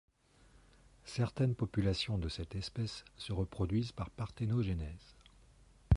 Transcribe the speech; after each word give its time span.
Certaines 1.05 1.53
populations 1.53 2.17
de 2.17 2.27
cette 2.27 2.55
espèce 2.55 3.05
se 3.17 3.33
reproduisent 3.33 3.91
par 3.91 4.09
parthénogenèse. 4.09 5.15